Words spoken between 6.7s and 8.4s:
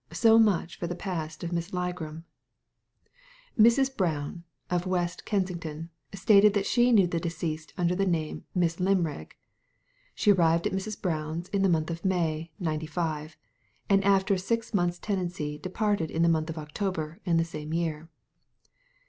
knew the deceased under the name